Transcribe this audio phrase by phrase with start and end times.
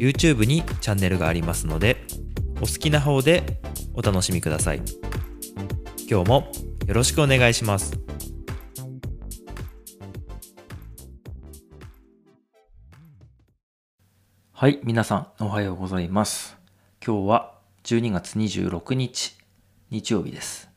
[0.00, 1.98] YouTube にチャンネルがありますので
[2.56, 3.60] お好きな方で
[3.92, 4.80] お楽しみください。
[6.08, 6.50] 今日も
[6.86, 8.00] よろしくお願いします。
[14.52, 16.56] はい皆さんおはようございます。
[17.04, 17.54] 今日は
[17.84, 19.36] 12月26日
[19.90, 20.70] 日曜日です。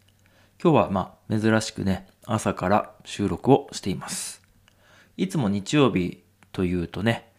[0.61, 4.41] 今日はまあ珍しくね朝から収録をしています。
[5.15, 7.31] いつも日曜日というとね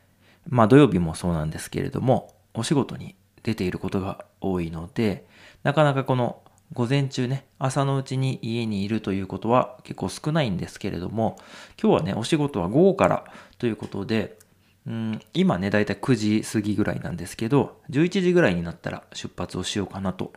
[0.48, 5.26] まあ土曜日もそうなんですけれどもお仕事に出ていることが多いので
[5.62, 11.36] なかなかこの午前中ね朝のうちに家にいるということは結構少ないんですけれども
[11.80, 13.24] 今日はねお仕事は午後から
[13.58, 14.38] ということで
[14.86, 20.32] うん今ねだいたい9時過ぎぐらいなんですけど11時ぐらいになったら出発をしようかなと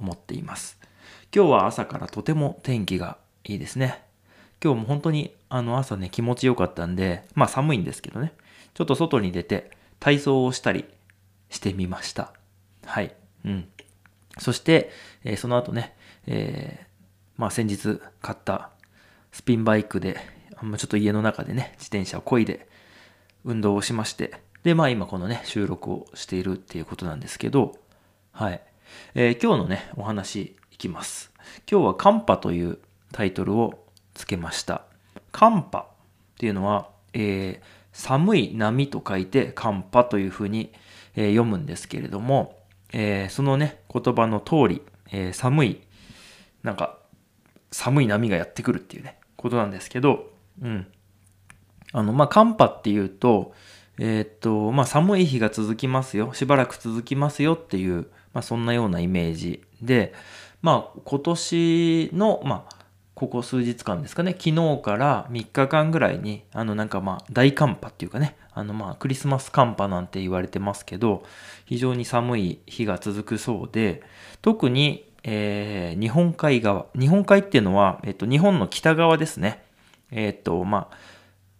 [0.00, 0.78] 思っています。
[1.34, 4.02] 今日は朝からとても天気がいいですね。
[4.62, 8.32] 今日も本当にあの朝ね気持ちよかったんでまあ寒いんですけどね。
[8.74, 10.84] ちょっと外に出て体操をしたり
[11.48, 12.32] してみました
[12.86, 13.14] はい。
[13.44, 13.68] うん。
[14.38, 14.90] そして、
[15.24, 15.94] えー、その後ね、
[16.26, 16.86] えー、
[17.36, 18.70] まあ先日買った
[19.32, 20.18] スピンバイクで、
[20.60, 22.68] まちょっと家の中でね、自転車を漕いで
[23.44, 27.78] 運動をしまして、で、まあ今このね、収録をしているっていうことなんですけど、
[28.32, 28.60] はい。
[29.14, 31.32] えー、今日のね、お話いきます。
[31.70, 32.78] 今日は寒波という
[33.12, 33.84] タイトルを
[34.14, 34.84] つけました。
[35.32, 35.84] 寒波っ
[36.38, 40.72] ていうのは、えー、寒い波と書いて寒波というふうに、
[41.14, 42.58] え、読むんですけれども、
[42.94, 45.80] えー、そのね、言葉の通り、えー、寒い、
[46.62, 46.98] なんか、
[47.70, 50.30] 寒い波がやってくるっていうね、ことなんですけど、
[50.62, 50.86] うん。
[51.92, 53.52] あの、まあ、寒波っていうと、
[53.98, 60.14] えー、っと、まあ、寒い日が続きますよ、しばらく続きますよっていう、まあ、そんなようなイメージで、
[60.62, 62.79] まあ、今年の、まあ、
[63.20, 71.22] ここ数日間ですかね、昨日から3日間ぐらいに、あのなんかまあ大寒波っていうかね、あのまあクリスマス寒波なんて言われてますけど、
[71.66, 74.02] 非常に寒い日が続くそうで、
[74.40, 79.66] 特に、えー、日本海側、日本海っていうのは、えっと、日本の北側ですね。
[80.10, 80.96] えっと、まあ、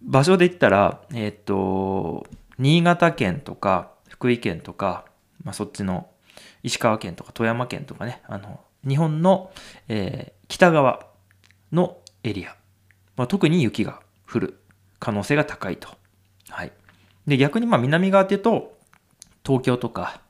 [0.01, 5.05] 場所で言ったら、えっと、新潟県とか福井県とか、
[5.45, 6.09] まあ、そっちの
[6.63, 9.51] 石川県とか富山県とかね、あの、日本の、
[9.89, 11.10] えー、北側
[11.73, 12.57] のエリア、
[13.17, 14.01] まあ、特に雪が
[14.31, 14.61] 降る
[14.99, 15.89] 可能性が高いと。
[16.49, 16.73] はい。
[17.27, 18.77] で、逆にまあ南側っていうと、
[19.45, 20.21] 東京とか、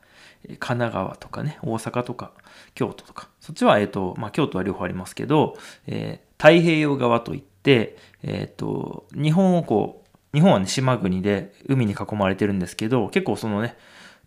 [0.43, 2.33] 神奈川とかね、大阪とか、
[2.75, 5.57] 京都とか、そっちは、え、ー、と、まあ、京都は両方ありますけど、
[5.87, 13.77] えー、太平洋側といって、え、ー、と、日本をこう、日本はね、島国で海に囲まれてるんですけど、結構そのね、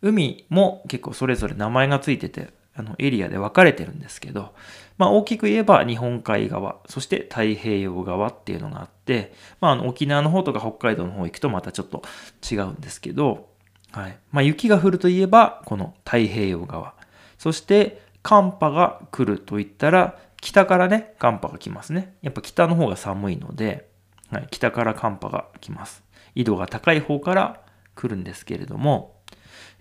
[0.01, 4.53] 海も結構それぞれ名前がついてて、あの、エリアで分かれてるんですけど、
[4.97, 12.03] まあ、大きく言えば日本海側、そして太平洋側っていうのがあって、まあ、あの沖縄の方とか北海道の方行くとまたちょっと
[12.49, 13.49] 違うんですけど、
[13.91, 14.17] はい。
[14.31, 16.95] まあ、雪が降るといえば、この太平洋側。
[17.37, 22.15] そして、寒波が来るといったら、北からね、寒波が来ますね。
[22.21, 23.87] やっぱ北の方が寒いので、
[24.31, 26.03] はい、北から寒波が来ます。
[26.33, 27.61] 緯度が高い方から
[27.95, 29.15] 来るんですけれども、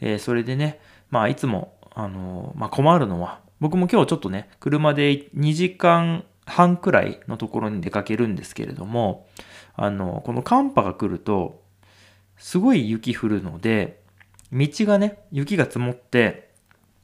[0.00, 9.26] えー、それでね、まあ、いつも、あの、まあ、困るのは、僕も今日ちょっとね、車で2時間半くらいのところに出かけるんですけれども、
[9.74, 11.62] あの、この寒波が来ると、
[12.36, 14.00] すごい雪降るので、
[14.52, 16.50] 道がね、雪が積もって、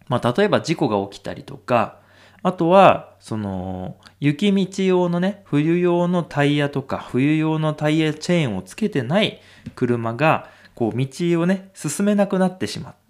[0.09, 2.00] まあ、例えば事故が起きたりとか、
[2.43, 9.41] あとは、その、雪道用のね、冬用のタイヤとか、冬用のタイヤチェーンをつけてない
[9.75, 13.08] 車が、こう、道をね、進めなくなってしまって。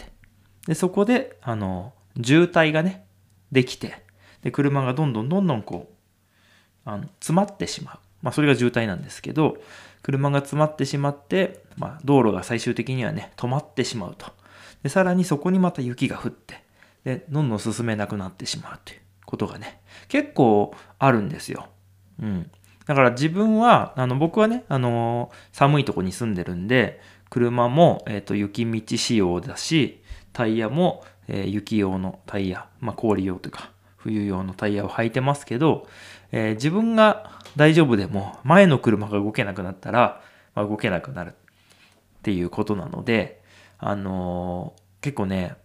[0.68, 3.06] で、そこで、あの、渋滞がね、
[3.50, 4.04] できて、
[4.42, 5.94] で、車がどんどんどんどんこう、
[6.84, 7.98] あの、詰まってしまう。
[8.20, 9.56] まあ、それが渋滞なんですけど、
[10.02, 14.26] 車が詰まってしまって、まあ、道路が最終的にはね、止まってしまうと。
[14.82, 16.62] で、さらにそこにまた雪が降って、
[17.02, 21.68] で、どんどん進めなくなってしまうということがね、結構あるんですよ。
[22.20, 22.50] うん。
[22.84, 27.00] だから自分は、あの、僕はね、あの、寒いとこに住んでるんで、
[27.30, 29.97] 車も、えっ、ー、と、雪道仕様だし、
[30.38, 35.88] タイヤも、えー、雪用のタイヤ、まあ、氷用というか、冬用のタイヤを履いてますけど、
[36.30, 40.22] えー、自分が大丈夫でも前の車が動けなくなったら、
[40.54, 41.32] まあ、動けなくなるっ
[42.22, 43.42] ていうことなので、
[43.78, 45.56] あのー、結構ね、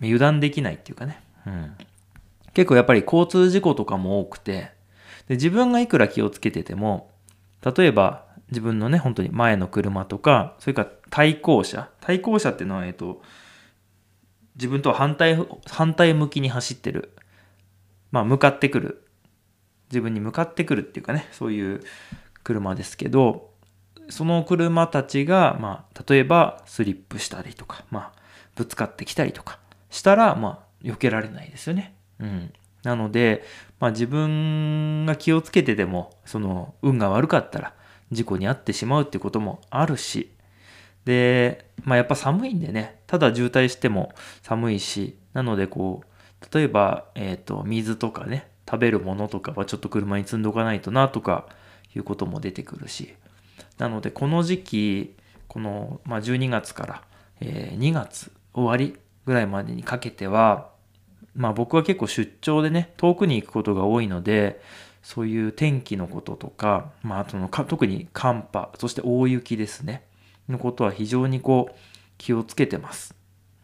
[0.00, 1.22] 油断できないっていうかね。
[1.46, 1.76] うん。
[2.52, 4.72] 結構やっぱり交通事故とかも多くて、
[5.28, 7.12] で自分がいくら気をつけてても、
[7.62, 11.88] 例えば自分のね、本当に前の車とか、それから対向車。
[12.00, 13.22] 対向車っていうのは、えっと、
[14.60, 17.16] 自分と反対、反対向きに走ってる。
[18.12, 19.06] まあ、向かってくる。
[19.90, 21.80] 自分に向かってくるっていうかね、そういう
[22.44, 23.50] 車ですけど、
[24.10, 28.20] その車たちが、まあ、例えばスリップしたりとか、まあ、
[28.54, 29.58] ぶつかってきたりとか
[29.88, 31.94] したら、まあ、避けられないですよね。
[32.18, 32.52] うん。
[32.82, 33.44] なので、
[33.78, 37.74] まあ、自分が気をつけてでも、その、運が悪かったら、
[38.12, 40.30] 事故に遭ってしまうってこともあるし、
[41.04, 51.48] で、まあ、やっぱ寒いんでね、ただ渋滞しても寒いし、なのでこう、例えば、えっ、ー、と、水とかね、食べるものとかはちょっと車に積んどかないとなとか
[51.92, 53.12] いうことも出てくるし、
[53.78, 55.16] なのでこの時期、
[55.48, 57.02] この、まあ、12月から、
[57.40, 58.96] えー、2月終わり
[59.26, 60.70] ぐらいまでにかけては、
[61.34, 64.62] まあ僕は結構出張でね、遠くに行くことが多いので、
[65.02, 70.04] そういう天気のこととか、まあ、あとの特に寒波、そして大雪ですね、
[70.48, 71.74] のことは非常にこう
[72.20, 73.14] 気をつけてます。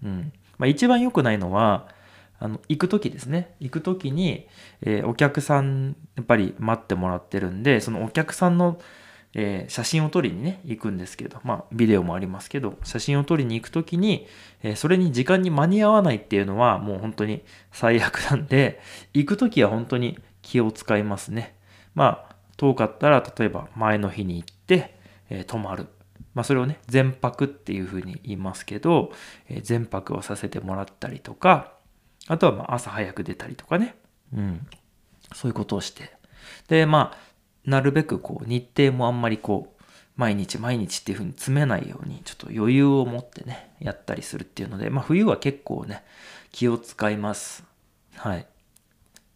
[0.02, 0.32] うん。
[0.56, 1.88] まあ一番良くないのは、
[2.38, 3.54] あの、行く時ですね。
[3.60, 4.48] 行く時に、
[4.80, 8.80] えー、お客さん、やっぱり待ってもらってるんで、そのお客さんの、
[9.34, 14.26] えー、写真を撮りにね、行くんですけど、まあ、ビデオもありますけど、写真を撮りに行く時に、
[14.62, 17.42] えー、それに時間に間に合わないっていうのは、もう本当に
[17.72, 18.80] 最悪なんで、
[19.12, 21.54] 行く時は本当に気を使いますね。
[21.94, 24.96] まあ、遠かったら、例えば前の日に行って、
[25.28, 25.88] え泊まる。
[26.36, 29.10] まあ、それをね、全泊っていうふうに言いますけど、
[29.48, 31.72] え全泊をさせてもらったりとか、
[32.26, 33.96] あとはまあ朝早く出たりとかね。
[34.34, 34.66] うん。
[35.34, 36.12] そういうことをして。
[36.68, 37.18] で、まあ、
[37.64, 39.82] なるべくこう日程もあんまりこう、
[40.16, 46.04] 毎日毎日っていう風に詰めないように、ちょっと余裕を持ってね、やったりするっていうので、まあ冬は結構ね、
[46.52, 47.64] 気を使います。
[48.14, 48.46] はい。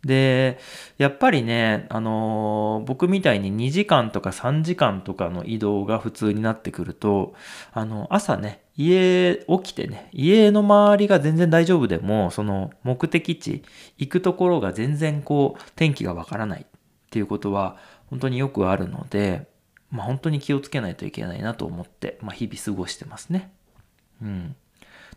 [0.04, 0.58] で、
[0.96, 7.34] やっぱりね、あのー、僕みたいに2時間とか3時間とかの移動が普通になってくると、
[7.72, 13.62] あの、朝ね、家起きてね、家の周りが全然大丈夫でも、その目的地、
[13.98, 16.66] 行くところが全然こう、天気がわからないっ
[17.10, 17.76] ていうことは
[18.06, 19.48] 本当によくあるので、
[19.90, 23.52] まあ本当に気をつけないといけないなと思って、まあ日々過ごしてますね。
[24.22, 24.56] うん。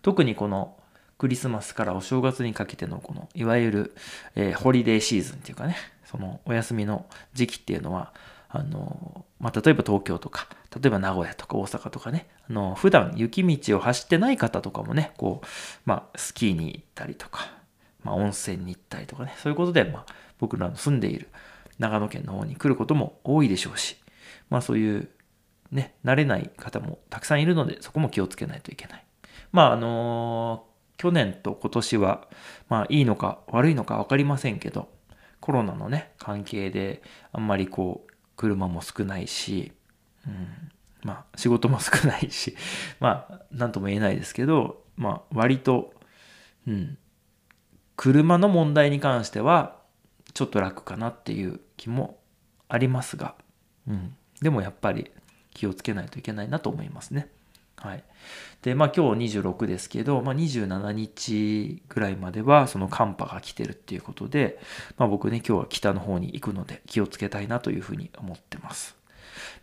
[0.01, 0.75] 特にこの
[1.17, 3.95] クリスマスからお正月にかけてのこの、いわゆる、
[4.35, 5.75] えー、ホリデーシーズンっていうかね、
[6.05, 8.13] そのお休みの時期っていうのは、
[8.49, 10.47] あの、まあ、例えば東京とか、
[10.79, 15.47] 例えば名古屋とか大阪とかね、あの、普段雪道を走ってない方とかもね、こう、
[15.85, 17.51] まあ、スキーに行ったりとか、
[18.03, 20.05] まあ、温泉に行ったりとかね、そういうことで、まあ、
[20.39, 21.29] 僕らの住んでいる
[21.79, 23.97] 長野県の方に来ることも多いでしょうし、
[24.49, 25.09] まあ、そういう、
[25.71, 29.05] ね、慣れない方もたくさんいるので、そこも気をつけないといけない。
[29.51, 30.65] まあ、あの
[30.97, 32.27] 去年と今年は、
[32.69, 34.89] まあいいのか悪いのか分かりませんけど、
[35.39, 37.01] コロナのね、関係で
[37.31, 39.73] あんまりこう、車も少ないし、
[40.25, 40.71] うん、
[41.03, 42.55] まあ仕事も少ないし、
[42.99, 45.93] まあなんとも言えないですけど、まあ割と、
[46.67, 46.97] うん、
[47.95, 49.77] 車の問題に関しては
[50.33, 52.19] ちょっと楽かなっていう気も
[52.69, 53.35] ありますが、
[53.87, 55.11] うん、でもやっぱり
[55.51, 57.29] 気をつけないといけないなと思いますね。
[57.83, 58.03] はい。
[58.61, 64.57] で、まあ今日26ですけど、まあ27日ぐらいまではその寒波が来てるっていうことで、
[64.97, 68.95] まあ僕ね、今日は北の方に行くので気をつけたいなというふうに思ってます。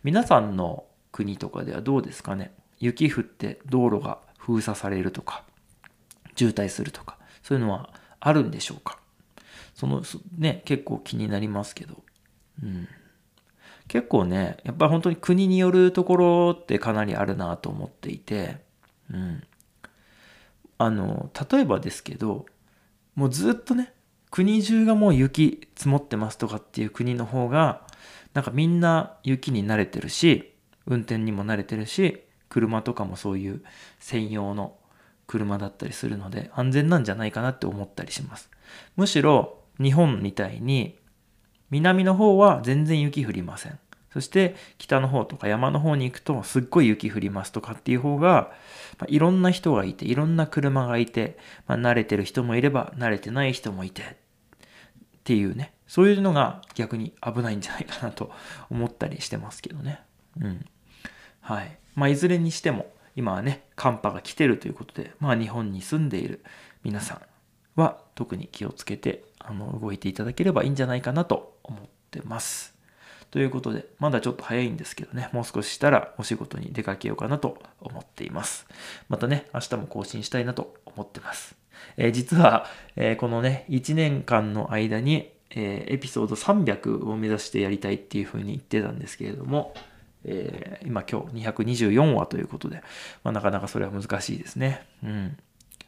[0.03, 2.53] 皆さんの国とかではどうですかね？
[2.79, 5.43] 雪降って道路が封鎖されるとか、
[6.35, 8.99] 渋滞するとか、そういうのはあるんでしょうか？
[9.73, 10.03] その、
[10.37, 12.03] ね、結構気になりますけど。
[12.61, 12.87] うん。
[13.91, 18.59] 結構ね、やっぱり本当に国によるところってかなりあるなと思っていて、
[19.11, 19.43] うん。
[20.77, 22.45] あの、例えばですけど、
[23.15, 23.91] もうずっとね、
[24.29, 27.85] 国中がもう雪積もってますとかっていう国の方が、
[28.33, 30.53] なんかみんな雪に慣れてるし、
[30.85, 33.61] 運転にも慣れてるし、車とかもそういう
[33.99, 34.77] 専用の
[35.27, 38.49] 車だったりするので安全なんじゃないかなって思ったりします。
[38.95, 40.97] むしろ日本みたいに
[41.71, 43.79] 南の方は全然雪降りません。
[44.13, 48.51] そして北の方とか山の方に行くとすっごい雪降りますとかっていう方が、
[48.99, 54.05] まあ、いろんな人がいて、いろんな車がいて、まあ、慣れてる人もいれば慣れてない人もいてっ
[55.23, 58.31] ていうね、そういうのが逆に危ないんじゃないかなと
[58.69, 60.01] 思ったりしてますけどね。
[60.39, 60.65] うん。
[61.39, 61.77] はい。
[61.95, 66.43] まあいずれにしても今はね、寒波が来てるということで、まあ日本に住んでいる
[66.83, 67.21] 皆さん
[67.79, 72.75] は特に気をつけてあの動いていただければいいんじゃないかなと思ってます。
[73.31, 78.67] ということで、まだちょっと早いんですけどね、もう少ししたらお仕事に出かけようかなと思っています。
[79.07, 81.55] またね、明日も更新したいなと思ってます。
[81.95, 82.65] えー、実は、
[82.97, 89.73] えー、このね、1年間の間に、えー、エピソード300を目指してやりたいっていうふうに言ってたんですけれども、
[90.25, 92.83] えー、今今日224話ということで、
[93.23, 94.85] まあ、なかなかそれは難しいですね。
[95.03, 95.37] うん。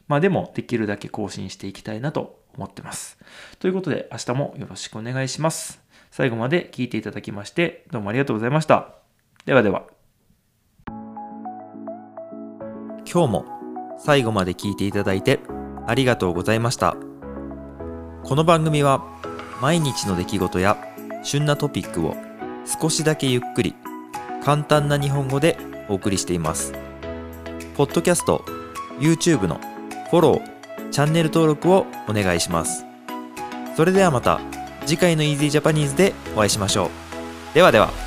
[0.07, 3.17] まあでも、できるだけ更新していきたいなと思ってます。
[3.59, 5.81] ということで、明日もよろしくお願いします。
[6.11, 8.89] 最後まで聞いていただきまして、どうもありがとうございました。
[9.45, 9.83] ではでは。
[13.11, 13.45] 今日も
[13.99, 15.39] 最後まで聞いていただいて
[15.85, 16.95] ありがとうございました。
[18.23, 19.03] この番組は
[19.61, 20.77] 毎日の出来事や
[21.23, 22.15] 旬なトピックを
[22.65, 23.75] 少しだけゆっくり
[24.43, 25.57] 簡単な日本語で
[25.89, 26.73] お送りしています。
[27.75, 28.43] ポッドキャスト、
[28.99, 29.59] YouTube の
[30.09, 30.52] フォロー、
[30.93, 32.85] チャンネル登録をお願いします。
[33.75, 34.39] それではまた
[34.85, 37.55] 次回の Easy Japanese でお会いしましょう。
[37.55, 38.02] ではでは。